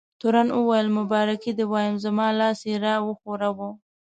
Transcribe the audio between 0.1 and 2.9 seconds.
تورن وویل: مبارکي دې وایم، زما لاس یې